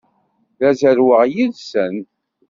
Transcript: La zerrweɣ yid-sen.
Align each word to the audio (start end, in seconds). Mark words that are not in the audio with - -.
La 0.59 0.69
zerrweɣ 0.79 1.21
yid-sen. 1.33 1.95